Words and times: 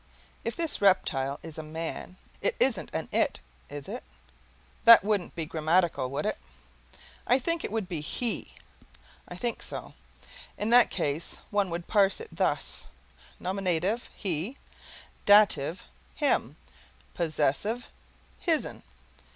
If 0.43 0.55
this 0.55 0.81
reptile 0.81 1.39
is 1.43 1.59
a 1.59 1.61
man, 1.61 2.17
it 2.41 2.55
isn't 2.59 2.89
an 2.91 3.07
IT, 3.11 3.39
is 3.69 3.87
it? 3.87 4.03
That 4.83 5.03
wouldn't 5.03 5.35
be 5.35 5.45
grammatical, 5.45 6.09
would 6.09 6.25
it? 6.25 6.39
I 7.27 7.37
think 7.37 7.63
it 7.63 7.71
would 7.71 7.87
be 7.87 8.01
HE. 8.01 8.51
I 9.27 9.35
think 9.35 9.61
so. 9.61 9.93
In 10.57 10.71
that 10.71 10.89
case 10.89 11.37
one 11.51 11.69
would 11.69 11.85
parse 11.85 12.19
it 12.19 12.29
thus: 12.35 12.87
nominative, 13.39 14.09
HE; 14.15 14.57
dative, 15.27 15.83
HIM; 16.15 16.55
possessive, 17.13 17.85
HIS'N. 18.39 18.81